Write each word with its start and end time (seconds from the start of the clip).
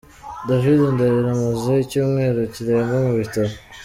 David 0.47 0.79
Ndahiro 0.93 1.29
amaze 1.35 1.71
icyumweru 1.83 2.39
kirenga 2.53 2.95
mu 3.05 3.11
bitaro. 3.19 3.53